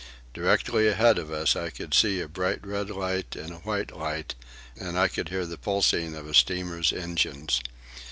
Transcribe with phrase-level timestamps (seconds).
[0.33, 4.33] Directly ahead of us I could see a bright red light and a white light,
[4.75, 7.61] and I could hear the pulsing of a steamer's engines.